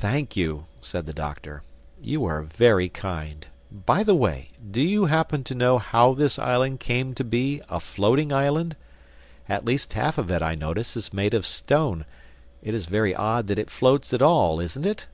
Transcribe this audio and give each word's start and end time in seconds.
"Thank 0.00 0.36
you," 0.36 0.66
said 0.80 1.06
the 1.06 1.12
Doctor. 1.12 1.62
"You 2.02 2.24
are 2.24 2.42
very 2.42 2.88
kind—By 2.88 4.02
the 4.02 4.12
way, 4.16 4.50
do 4.68 4.80
you 4.80 5.04
happen 5.06 5.44
to 5.44 5.54
know 5.54 5.78
how 5.78 6.12
this 6.12 6.40
island 6.40 6.80
came 6.80 7.14
to 7.14 7.22
be 7.22 7.62
a 7.68 7.78
floating 7.78 8.32
island? 8.32 8.74
At 9.48 9.64
least 9.64 9.92
half 9.92 10.18
of 10.18 10.28
it, 10.28 10.42
I 10.42 10.56
notice, 10.56 10.96
is 10.96 11.12
made 11.12 11.34
of 11.34 11.46
stone. 11.46 12.04
It 12.62 12.74
is 12.74 12.86
very 12.86 13.14
odd 13.14 13.46
that 13.46 13.60
it 13.60 13.70
floats 13.70 14.12
at 14.12 14.22
all, 14.22 14.58
isn't 14.58 14.86
it?" 14.86 15.06